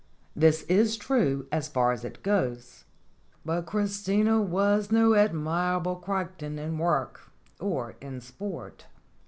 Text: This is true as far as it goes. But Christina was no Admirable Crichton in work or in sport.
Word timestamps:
This 0.35 0.63
is 0.63 0.97
true 0.97 1.47
as 1.51 1.67
far 1.67 1.91
as 1.91 2.03
it 2.03 2.23
goes. 2.23 2.85
But 3.45 3.67
Christina 3.67 4.41
was 4.41 4.91
no 4.91 5.13
Admirable 5.13 5.95
Crichton 5.97 6.57
in 6.57 6.79
work 6.79 7.29
or 7.59 7.93
in 8.01 8.19
sport. 8.19 8.87